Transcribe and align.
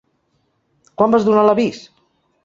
Quan 1.01 1.13
vas 1.15 1.27
donar 1.27 1.43
l'avís? 1.49 1.83